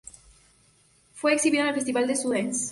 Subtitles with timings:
[1.13, 2.69] Fue exhibida en el Festival de Sundance.